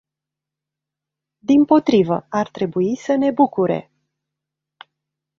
Dimpotrivă, 1.39 2.25
ar 2.29 2.49
trebui 2.49 2.95
să 2.95 3.15
ne 3.15 3.31
bucure. 3.31 3.91